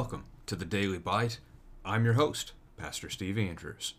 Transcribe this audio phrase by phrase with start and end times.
[0.00, 1.40] Welcome to the Daily Bite.
[1.84, 3.92] I'm your host, Pastor Steve Andrews.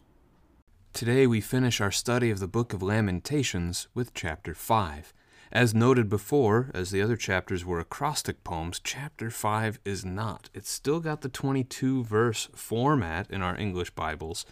[0.93, 5.13] Today we finish our study of the book of Lamentations with chapter 5.
[5.51, 10.49] As noted before, as the other chapters were acrostic poems, chapter 5 is not.
[10.55, 14.43] It's still got the 22 verse format in our English Bibles,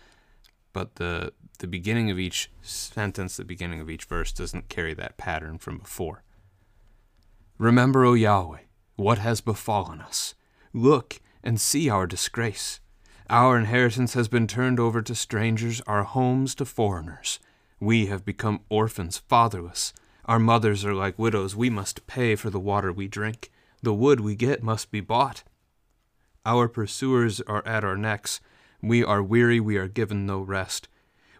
[0.72, 5.18] but the the beginning of each sentence, the beginning of each verse doesn't carry that
[5.18, 6.22] pattern from before.
[7.58, 8.66] Remember, O Yahweh,
[8.98, 10.36] what has befallen us.
[10.74, 12.80] Look and see our disgrace.
[13.30, 17.40] Our inheritance has been turned over to strangers, our homes to foreigners.
[17.80, 19.94] We have become orphans, fatherless.
[20.26, 21.56] Our mothers are like widows.
[21.56, 23.52] We must pay for the water we drink.
[23.82, 25.44] The wood we get must be bought.
[26.46, 28.42] Our pursuers are at our necks.
[28.82, 30.88] We are weary, we are given no rest.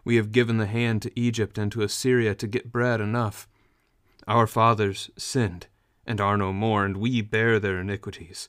[0.04, 3.48] We have given the hand to Egypt and to Assyria to get bread enough.
[4.26, 5.66] Our fathers sinned
[6.06, 8.48] and are no more, and we bear their iniquities.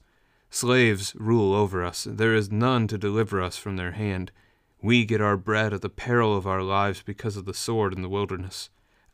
[0.53, 4.33] Slaves rule over us, there is none to deliver us from their hand.
[4.81, 8.02] We get our bread at the peril of our lives because of the sword in
[8.02, 8.69] the wilderness.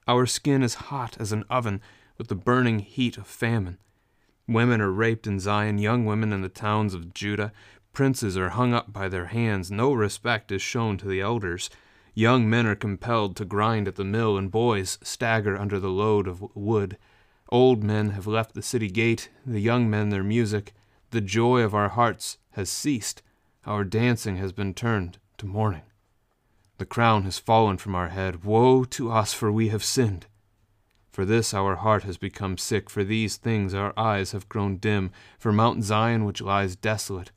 [0.08, 1.80] Our skin is hot as an oven
[2.18, 3.78] with the burning heat of famine.
[4.48, 7.54] Women are raped in Zion, young women in the towns of Judah.
[7.94, 9.70] Princes are hung up by their hands.
[9.70, 11.70] No respect is shown to the elders.
[12.16, 16.28] Young men are compelled to grind at the mill, and boys stagger under the load
[16.28, 16.98] of wood.
[17.50, 20.74] Old men have left the city gate, the young men their music.
[21.12, 23.22] The joy of our hearts has ceased.
[23.66, 25.84] Our dancing has been turned to mourning.
[26.78, 28.44] The crown has fallen from our head.
[28.44, 30.28] Woe to us, for we have sinned.
[31.12, 32.90] For this our heart has become sick.
[32.90, 35.12] For these things our eyes have grown dim.
[35.40, 37.32] For Mount Zion, which lies desolate,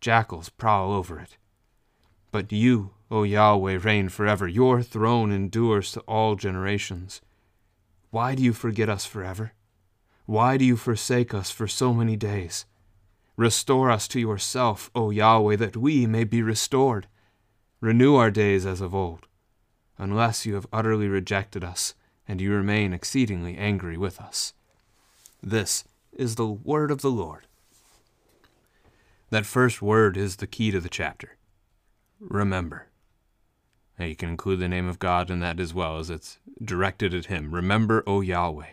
[0.00, 1.36] jackals prowl over it.
[2.30, 4.46] But you, O Yahweh, reign forever.
[4.46, 7.20] Your throne endures to all generations.
[8.10, 9.52] Why do you forget us forever?
[10.24, 12.64] Why do you forsake us for so many days?
[13.38, 17.06] Restore us to yourself, O Yahweh, that we may be restored.
[17.80, 19.28] Renew our days as of old,
[19.96, 21.94] unless you have utterly rejected us
[22.26, 24.54] and you remain exceedingly angry with us.
[25.40, 27.46] This is the word of the Lord.
[29.30, 31.36] That first word is the key to the chapter.
[32.18, 32.88] Remember.
[34.00, 37.14] Now you can include the name of God in that as well, as it's directed
[37.14, 37.54] at Him.
[37.54, 38.70] Remember, O Yahweh.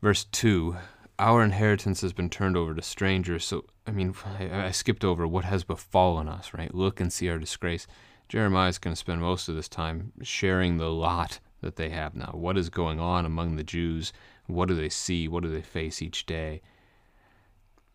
[0.00, 0.76] Verse 2
[1.18, 3.44] Our inheritance has been turned over to strangers.
[3.44, 6.72] So, I mean, I, I skipped over what has befallen us, right?
[6.72, 7.88] Look and see our disgrace.
[8.28, 12.14] Jeremiah is going to spend most of this time sharing the lot that they have
[12.14, 12.32] now.
[12.32, 14.12] What is going on among the Jews?
[14.46, 15.28] What do they see?
[15.28, 16.62] What do they face each day?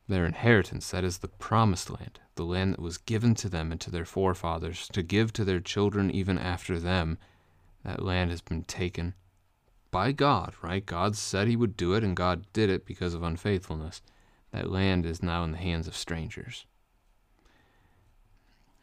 [0.07, 3.81] Their inheritance, that is the promised land, the land that was given to them and
[3.81, 7.17] to their forefathers, to give to their children even after them,
[7.83, 9.15] that land has been taken
[9.89, 10.85] by God, right?
[10.85, 14.01] God said he would do it, and God did it because of unfaithfulness.
[14.51, 16.65] That land is now in the hands of strangers.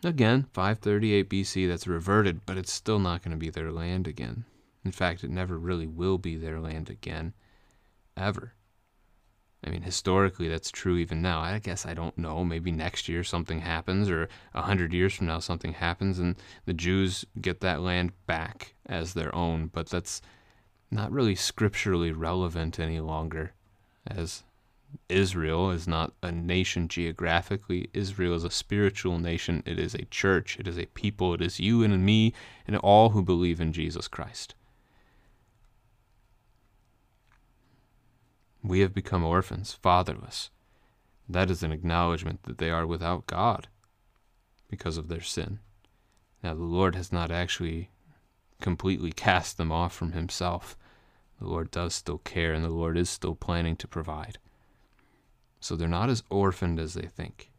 [0.05, 4.45] Again, 538 BC, that's reverted, but it's still not going to be their land again.
[4.85, 7.35] In fact, it never really will be their land again,
[8.17, 8.55] ever.
[9.65, 11.41] I mean, historically, that's true even now.
[11.41, 12.45] I guess I don't know.
[12.45, 16.35] Maybe next year something happens, or a hundred years from now something happens, and
[16.65, 19.69] the Jews get that land back as their own.
[19.69, 20.21] But that's
[20.91, 23.53] not really scripturally relevant any longer,
[24.05, 24.43] as
[25.09, 27.89] Israel is not a nation geographically.
[27.95, 29.63] Israel is a spiritual nation.
[29.65, 30.59] It is a church.
[30.59, 31.35] It is a people.
[31.35, 32.35] It is you and me
[32.67, 34.57] and all who believe in Jesus Christ.
[38.63, 40.51] We have become orphans, fatherless.
[41.29, 43.69] That is an acknowledgement that they are without God
[44.69, 45.59] because of their sin.
[46.43, 47.91] Now, the Lord has not actually
[48.61, 50.77] completely cast them off from Himself.
[51.39, 54.39] The Lord does still care, and the Lord is still planning to provide.
[55.61, 57.51] So they're not as orphaned as they think.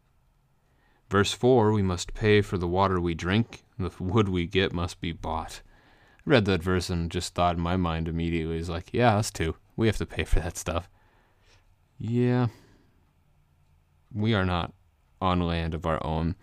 [1.10, 5.00] Verse 4 We must pay for the water we drink, the wood we get must
[5.00, 5.62] be bought.
[6.26, 9.30] I read that verse and just thought in my mind immediately is like, yeah, us
[9.30, 9.56] too.
[9.76, 10.88] We have to pay for that stuff.
[11.98, 12.48] Yeah.
[14.12, 14.72] We are not
[15.20, 16.36] on land of our own.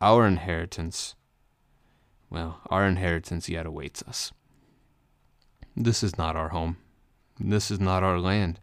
[0.00, 1.14] Our inheritance,
[2.30, 4.32] well, our inheritance yet awaits us.
[5.76, 6.76] This is not our home.
[7.40, 8.60] This is not our land.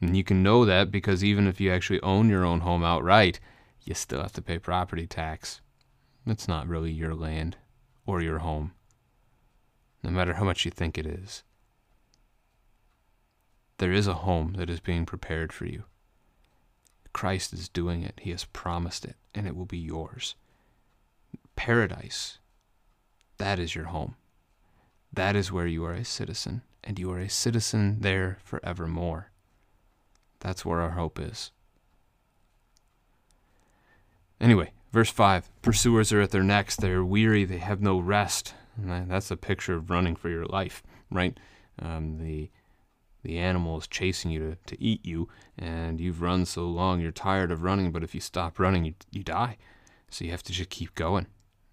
[0.00, 3.40] And you can know that because even if you actually own your own home outright,
[3.84, 5.60] you still have to pay property tax.
[6.26, 7.56] It's not really your land
[8.06, 8.72] or your home,
[10.02, 11.42] no matter how much you think it is.
[13.78, 15.84] There is a home that is being prepared for you.
[17.12, 18.20] Christ is doing it.
[18.20, 20.34] He has promised it, and it will be yours.
[21.56, 22.38] Paradise,
[23.38, 24.16] that is your home.
[25.12, 29.30] That is where you are a citizen, and you are a citizen there forevermore.
[30.40, 31.50] That's where our hope is.
[34.40, 36.76] Anyway, verse 5 Pursuers are at their necks.
[36.76, 37.44] They are weary.
[37.44, 38.54] They have no rest.
[38.76, 41.36] And that's a picture of running for your life, right?
[41.80, 42.50] Um, the
[43.22, 45.28] the animal is chasing you to, to eat you,
[45.58, 48.94] and you've run so long you're tired of running, but if you stop running, you,
[49.10, 49.56] you die.
[50.10, 51.26] So you have to just keep going.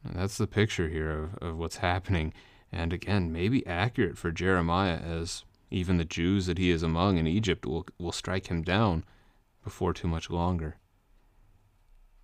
[0.03, 1.11] And that's the picture here
[1.41, 2.33] of, of what's happening.
[2.71, 7.27] And again, maybe accurate for Jeremiah, as even the Jews that he is among in
[7.27, 9.03] Egypt will, will strike him down
[9.63, 10.77] before too much longer.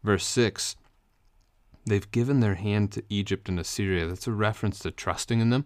[0.03, 0.75] Verse 6
[1.85, 4.07] They've given their hand to Egypt and Assyria.
[4.07, 5.65] That's a reference to trusting in them,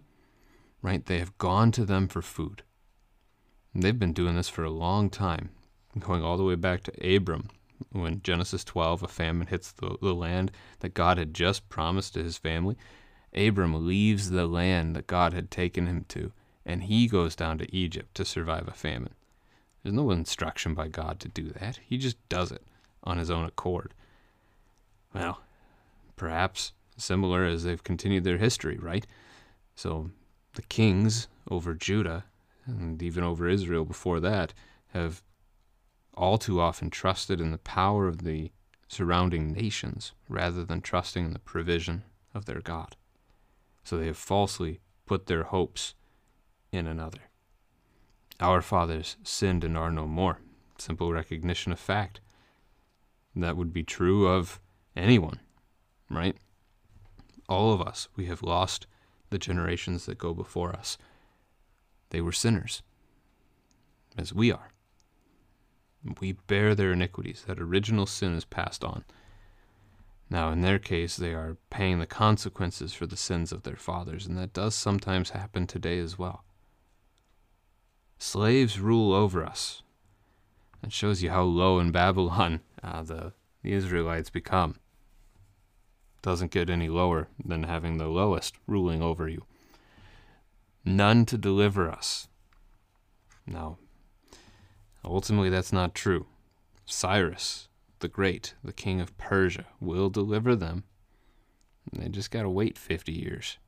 [0.80, 1.04] right?
[1.04, 2.62] They have gone to them for food.
[3.78, 5.50] They've been doing this for a long time,
[5.98, 7.50] going all the way back to Abram,
[7.92, 10.50] when Genesis 12, a famine hits the, the land
[10.80, 12.76] that God had just promised to his family.
[13.34, 16.32] Abram leaves the land that God had taken him to,
[16.64, 19.12] and he goes down to Egypt to survive a famine.
[19.82, 21.78] There's no instruction by God to do that.
[21.86, 22.62] He just does it
[23.04, 23.92] on his own accord.
[25.14, 25.42] Well,
[26.16, 29.06] perhaps similar as they've continued their history, right?
[29.74, 30.10] So
[30.54, 32.24] the kings over Judah
[32.66, 34.52] and even over Israel before that,
[34.88, 35.22] have
[36.14, 38.50] all too often trusted in the power of the
[38.88, 42.02] surrounding nations rather than trusting in the provision
[42.34, 42.96] of their God.
[43.84, 45.94] So they have falsely put their hopes
[46.72, 47.20] in another.
[48.40, 50.40] Our fathers sinned and are no more.
[50.78, 52.20] Simple recognition of fact.
[53.34, 54.60] That would be true of
[54.94, 55.40] anyone,
[56.10, 56.36] right?
[57.48, 58.86] All of us, we have lost
[59.30, 60.98] the generations that go before us.
[62.10, 62.82] They were sinners,
[64.16, 64.72] as we are.
[66.20, 67.44] We bear their iniquities.
[67.46, 69.04] That original sin is passed on.
[70.30, 74.26] Now, in their case, they are paying the consequences for the sins of their fathers,
[74.26, 76.44] and that does sometimes happen today as well.
[78.18, 79.82] Slaves rule over us.
[80.82, 83.32] That shows you how low in Babylon uh, the,
[83.62, 84.76] the Israelites become.
[86.22, 89.44] Doesn't get any lower than having the lowest ruling over you
[90.86, 92.28] none to deliver us.
[93.46, 93.78] Now,
[95.04, 96.26] ultimately, that's not true.
[96.84, 100.84] Cyrus, the Great, the king of Persia, will deliver them.
[101.92, 103.58] They just got to wait 50 years,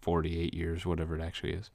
[0.00, 1.70] 48 years, whatever it actually is.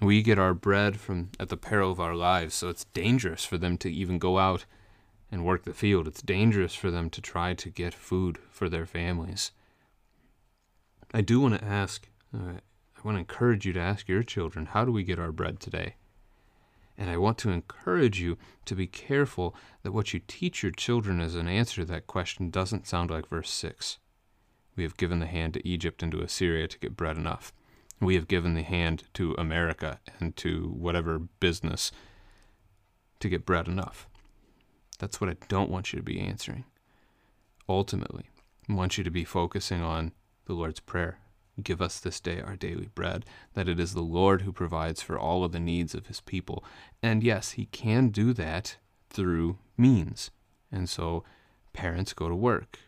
[0.00, 3.58] We get our bread from at the peril of our lives, so it's dangerous for
[3.58, 4.64] them to even go out
[5.30, 6.08] and work the field.
[6.08, 9.52] It's dangerous for them to try to get food for their families.
[11.14, 12.54] I do want to ask uh,
[13.02, 15.58] I want to encourage you to ask your children, how do we get our bread
[15.58, 15.96] today?
[16.96, 21.20] And I want to encourage you to be careful that what you teach your children
[21.20, 23.98] as an answer to that question doesn't sound like verse 6.
[24.76, 27.52] We have given the hand to Egypt and to Assyria to get bread enough.
[28.00, 31.90] We have given the hand to America and to whatever business
[33.18, 34.06] to get bread enough.
[35.00, 36.64] That's what I don't want you to be answering.
[37.68, 38.30] Ultimately,
[38.68, 40.12] I want you to be focusing on
[40.44, 41.18] the Lord's Prayer
[41.60, 45.18] Give us this day our daily bread, that it is the Lord who provides for
[45.18, 46.64] all of the needs of his people.
[47.02, 48.78] And yes, he can do that
[49.10, 50.30] through means.
[50.70, 51.24] And so
[51.72, 52.78] parents go to work.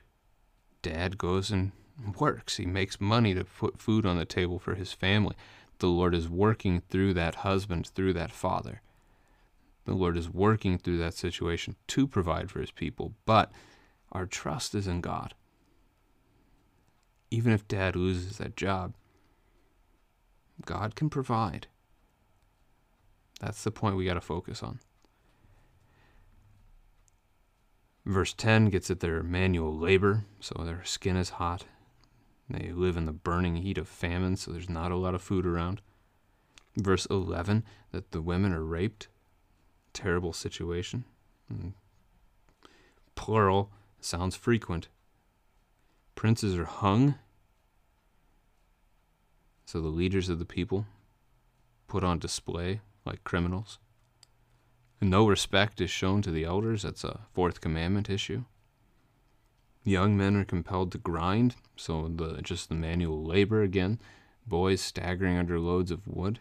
[0.80, 1.73] Dad goes and
[2.18, 2.56] works.
[2.56, 5.37] He makes money to put food on the table for his family.
[5.78, 8.80] The Lord is working through that husband, through that father.
[9.85, 13.52] The Lord is working through that situation to provide for his people, but
[14.12, 15.35] our trust is in God.
[17.35, 18.95] Even if dad loses that job,
[20.64, 21.67] God can provide.
[23.41, 24.79] That's the point we got to focus on.
[28.07, 31.64] Verse 10 gets at their manual labor, so their skin is hot.
[32.49, 35.45] They live in the burning heat of famine, so there's not a lot of food
[35.45, 35.81] around.
[36.76, 39.09] Verse 11 that the women are raped.
[39.93, 41.05] Terrible situation.
[41.53, 41.73] Mm.
[43.17, 44.87] Plural sounds frequent.
[46.14, 47.17] Princes are hung.
[49.66, 50.87] So the leaders of the people
[51.88, 53.78] put on display like criminals.
[55.00, 56.83] No respect is shown to the elders.
[56.83, 58.44] That's a fourth commandment issue.
[59.83, 64.00] Young men are compelled to grind, so the just the manual labor again.
[64.47, 66.40] Boys staggering under loads of wood.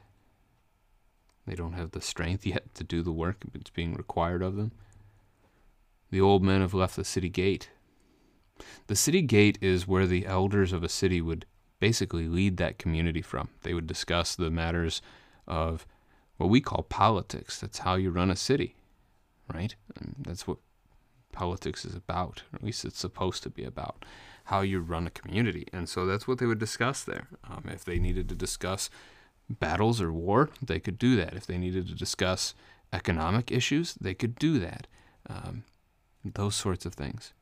[1.46, 4.72] They don't have the strength yet to do the work that's being required of them.
[6.10, 7.70] The old men have left the city gate.
[8.88, 11.46] The city gate is where the elders of a city would
[11.84, 13.50] basically lead that community from.
[13.64, 15.02] They would discuss the matters
[15.46, 15.86] of
[16.38, 17.60] what we call politics.
[17.60, 18.78] That's how you run a city,
[19.54, 19.76] right?
[19.98, 20.60] And that's what
[21.34, 24.06] politics is about, at least it's supposed to be about,
[24.46, 25.68] how you run a community.
[25.74, 27.28] And so that's what they would discuss there.
[27.44, 28.90] Um, if they needed to discuss
[29.50, 31.34] battles or war, they could do that.
[31.34, 32.56] If they needed to discuss
[32.94, 34.88] economic issues, they could do that.
[35.30, 35.66] Um,
[36.24, 37.34] those sorts of things.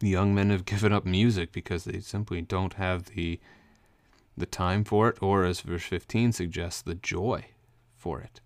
[0.00, 3.40] Young men have given up music because they simply don't have the
[4.36, 7.46] the time for it, or as verse 15 suggests, the joy
[7.94, 8.40] for it.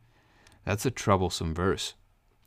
[0.64, 1.94] That's a troublesome verse.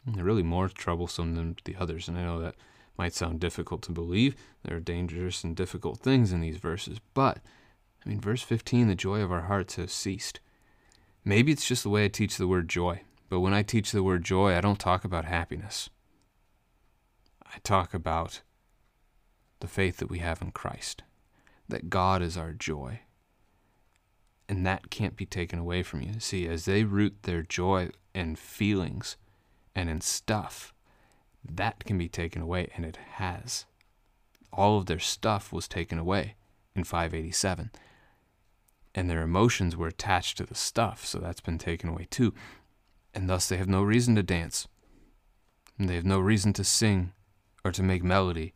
[0.06, 2.08] Really more troublesome than the others.
[2.08, 2.56] And I know that
[2.98, 4.36] might sound difficult to believe.
[4.64, 7.00] There are dangerous and difficult things in these verses.
[7.16, 7.40] But,
[8.06, 10.40] I mean, verse 15, the joy of our hearts has ceased.
[11.26, 13.02] Maybe it's just the way I teach the word joy.
[13.30, 15.90] But when I teach the word joy, I don't talk about happiness.
[17.44, 18.42] I talk about
[19.62, 21.04] the faith that we have in Christ,
[21.70, 23.02] that God is our joy.
[24.50, 26.20] And that can't be taken away from you.
[26.20, 29.16] See, as they root their joy in feelings,
[29.76, 30.74] and in stuff,
[31.44, 33.66] that can be taken away, and it has.
[34.54, 36.36] All of their stuff was taken away
[36.76, 37.72] in 587.
[38.94, 42.34] And their emotions were attached to the stuff, so that's been taken away too.
[43.14, 44.68] And thus they have no reason to dance.
[45.78, 47.14] And they have no reason to sing
[47.64, 48.54] or to make melody.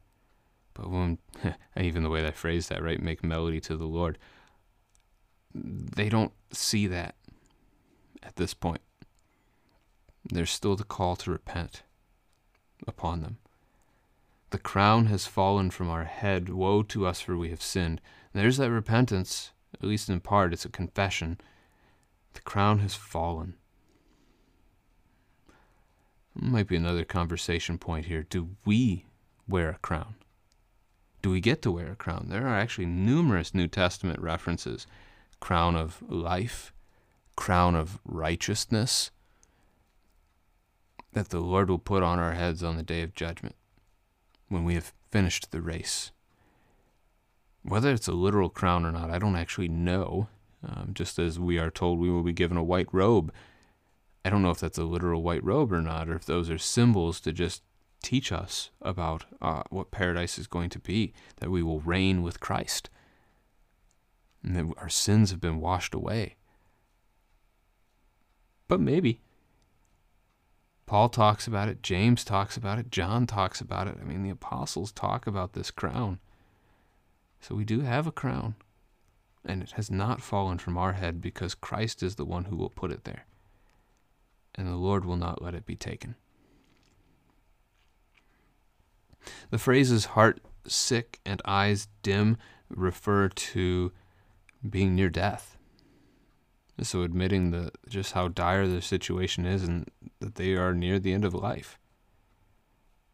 [0.75, 1.17] But when,
[1.79, 3.01] even the way they phrase that, right?
[3.01, 4.19] Make melody to the Lord.
[5.53, 7.15] They don't see that
[8.21, 8.81] at this point
[10.31, 11.83] there's still the call to repent
[12.87, 13.37] upon them.
[14.49, 16.49] The crown has fallen from our head.
[16.49, 18.01] Woe to us, for we have sinned.
[18.33, 21.39] There's that repentance, at least in part, it's a confession.
[22.33, 23.55] The crown has fallen.
[26.33, 28.23] Might be another conversation point here.
[28.23, 29.05] Do we
[29.47, 30.15] wear a crown?
[31.25, 32.27] Do we get to wear a crown?
[32.29, 34.85] There are actually numerous New Testament references
[35.39, 36.71] crown of life,
[37.35, 39.09] crown of righteousness,
[41.13, 43.55] that the Lord will put on our heads on the day of judgment
[44.49, 46.11] when we have finished the race.
[47.63, 50.27] Whether it's a literal crown or not, I don't actually know.
[50.63, 53.33] Um, just as we are told we will be given a white robe.
[54.23, 56.59] I don't know if that's a literal white robe or not, or if those are
[56.59, 57.63] symbols to just
[58.01, 62.39] teach us about uh, what paradise is going to be, that we will reign with
[62.39, 62.89] Christ,
[64.43, 66.35] and that our sins have been washed away.
[68.67, 69.19] But maybe.
[70.85, 73.97] Paul talks about it, James talks about it, John talks about it.
[73.99, 76.19] I mean, the apostles talk about this crown.
[77.39, 78.55] So we do have a crown,
[79.43, 82.69] and it has not fallen from our head because Christ is the one who will
[82.69, 83.25] put it there,
[84.53, 86.15] and the Lord will not let it be taken.
[89.49, 92.37] The phrases heart sick and eyes dim
[92.69, 93.91] refer to
[94.67, 95.57] being near death.
[96.81, 99.89] So admitting the just how dire their situation is and
[100.19, 101.79] that they are near the end of life.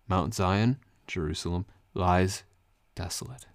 [0.07, 0.77] Mount Zion,
[1.07, 2.43] Jerusalem, lies
[2.95, 3.45] desolate.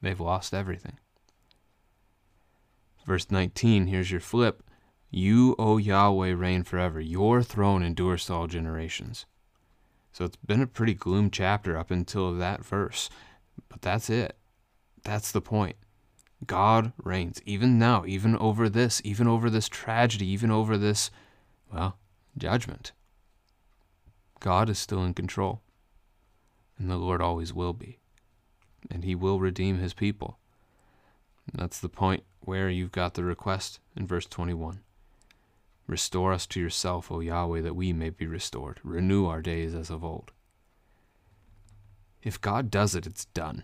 [0.00, 0.98] They've lost everything.
[3.06, 4.62] Verse 19, here's your flip.
[5.10, 7.00] You, O Yahweh, reign forever.
[7.00, 9.26] Your throne endures to all generations.
[10.16, 13.10] So it's been a pretty gloom chapter up until that verse.
[13.68, 14.38] But that's it.
[15.04, 15.76] That's the point.
[16.46, 21.10] God reigns, even now, even over this, even over this tragedy, even over this,
[21.70, 21.98] well,
[22.38, 22.92] judgment.
[24.40, 25.60] God is still in control,
[26.78, 27.98] and the Lord always will be,
[28.90, 30.38] and He will redeem His people.
[31.52, 34.80] And that's the point where you've got the request in verse 21.
[35.86, 38.80] Restore us to yourself, O Yahweh, that we may be restored.
[38.82, 40.32] Renew our days as of old.
[42.22, 43.62] If God does it, it's done.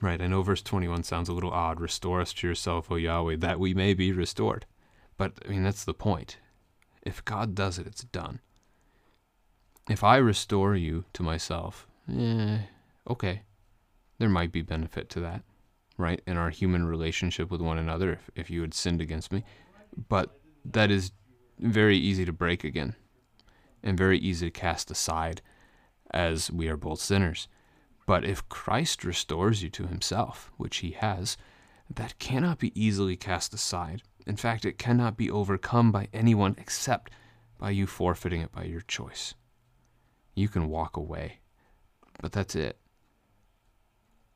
[0.00, 1.78] Right, I know verse 21 sounds a little odd.
[1.78, 4.64] Restore us to yourself, O Yahweh, that we may be restored.
[5.18, 6.38] But, I mean, that's the point.
[7.02, 8.40] If God does it, it's done.
[9.90, 12.60] If I restore you to myself, eh,
[13.10, 13.42] okay.
[14.18, 15.42] There might be benefit to that,
[15.98, 16.22] right?
[16.26, 19.44] In our human relationship with one another, if, if you had sinned against me.
[20.08, 21.12] But that is
[21.58, 22.94] very easy to break again
[23.82, 25.42] and very easy to cast aside
[26.12, 27.48] as we are both sinners.
[28.06, 31.36] But if Christ restores you to himself, which he has,
[31.94, 34.02] that cannot be easily cast aside.
[34.26, 37.12] In fact, it cannot be overcome by anyone except
[37.58, 39.34] by you forfeiting it by your choice.
[40.34, 41.40] You can walk away,
[42.20, 42.78] but that's it.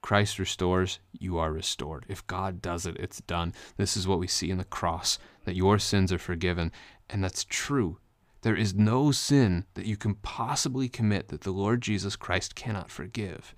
[0.05, 2.05] Christ restores, you are restored.
[2.11, 3.55] If God does it, it's done.
[3.79, 6.73] This is what we see in the cross that your sins are forgiven,
[7.09, 7.97] and that's true.
[8.43, 12.91] There is no sin that you can possibly commit that the Lord Jesus Christ cannot
[12.91, 13.55] forgive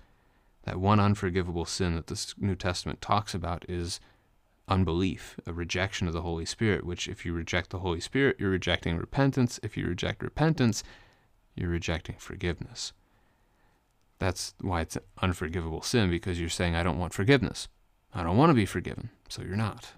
[0.63, 3.99] that one unforgivable sin that the New Testament talks about is
[4.69, 8.51] unbelief, a rejection of the Holy Spirit, which, if you reject the Holy Spirit, you're
[8.51, 9.59] rejecting repentance.
[9.63, 10.81] If you reject repentance,
[11.57, 12.93] you're rejecting forgiveness.
[14.19, 17.67] That's why it's an unforgivable sin, because you're saying, I don't want forgiveness.
[18.13, 19.93] I don't want to be forgiven, so you're not.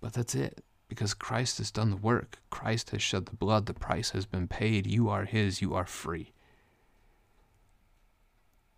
[0.00, 2.38] But that's it, because Christ has done the work.
[2.50, 3.66] Christ has shed the blood.
[3.66, 4.86] The price has been paid.
[4.86, 5.62] You are His.
[5.62, 6.32] You are free.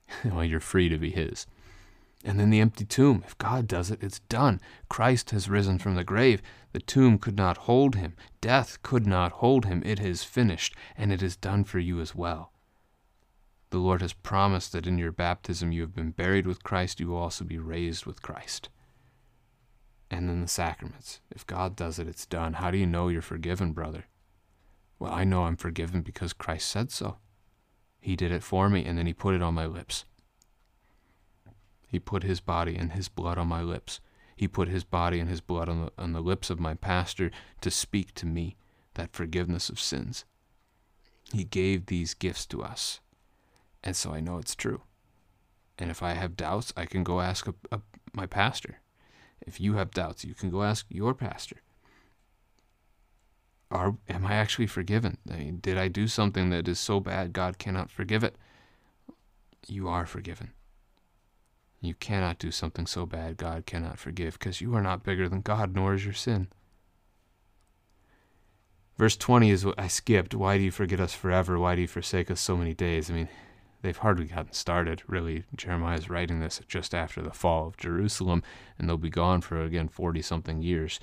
[0.24, 1.46] well, you're free to be His.
[2.24, 3.22] And then the empty tomb.
[3.26, 4.60] If God does it, it's done.
[4.88, 6.40] Christ has risen from the grave.
[6.72, 8.14] The tomb could not hold him.
[8.40, 9.82] Death could not hold him.
[9.84, 12.53] It is finished, and it is done for you as well.
[13.74, 17.08] The Lord has promised that in your baptism you have been buried with Christ, you
[17.08, 18.68] will also be raised with Christ.
[20.08, 21.20] And then the sacraments.
[21.32, 22.52] If God does it, it's done.
[22.52, 24.04] How do you know you're forgiven, brother?
[25.00, 27.16] Well, I know I'm forgiven because Christ said so.
[27.98, 30.04] He did it for me, and then He put it on my lips.
[31.88, 33.98] He put His body and His blood on my lips.
[34.36, 37.32] He put His body and His blood on the, on the lips of my pastor
[37.60, 38.54] to speak to me
[38.94, 40.24] that forgiveness of sins.
[41.32, 43.00] He gave these gifts to us,
[43.84, 44.82] and so I know it's true.
[45.78, 47.80] And if I have doubts, I can go ask a, a,
[48.12, 48.80] my pastor.
[49.46, 51.60] If you have doubts, you can go ask your pastor
[53.74, 55.18] are am I actually forgiven?
[55.30, 58.36] I mean, did I do something that is so bad God cannot forgive it?
[59.66, 60.52] You are forgiven.
[61.80, 65.42] You cannot do something so bad God cannot forgive because you are not bigger than
[65.42, 66.48] God, nor is your sin.
[68.96, 70.34] Verse 20 is what I skipped.
[70.34, 71.58] Why do you forget us forever?
[71.58, 73.10] Why do you forsake us so many days?
[73.10, 73.28] I mean,
[73.84, 75.44] they've hardly gotten started, really.
[75.54, 78.42] Jeremiah is writing this just after the fall of Jerusalem,
[78.78, 80.98] and they'll be gone for, again, 40 something years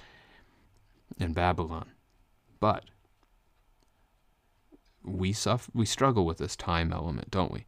[1.19, 1.91] in Babylon.
[2.59, 2.85] But
[5.03, 7.67] we suffer, we struggle with this time element, don't we?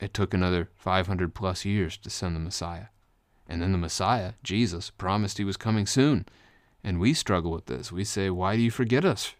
[0.00, 2.86] It took another 500 plus years to send the Messiah.
[3.48, 6.26] And then the Messiah, Jesus, promised he was coming soon.
[6.82, 7.92] And we struggle with this.
[7.92, 9.34] We say, Why do you forget us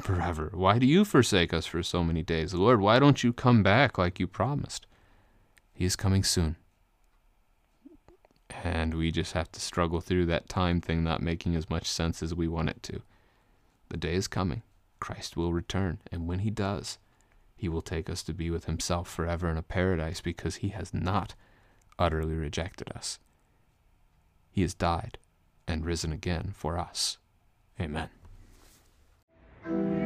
[0.00, 0.50] forever?
[0.54, 2.54] Why do you forsake us for so many days?
[2.54, 4.86] Lord, why don't you come back like you promised?
[5.72, 6.56] He is coming soon.
[8.64, 12.22] And we just have to struggle through that time thing not making as much sense
[12.22, 13.02] as we want it to.
[13.88, 14.62] The day is coming.
[15.00, 16.98] Christ will return, and when he does,
[17.54, 20.94] he will take us to be with himself forever in a paradise because he has
[20.94, 21.34] not
[21.98, 23.18] utterly rejected us.
[24.50, 25.18] He has died
[25.68, 27.18] and risen again for us.
[27.80, 28.08] Amen.
[29.68, 30.05] Thank you.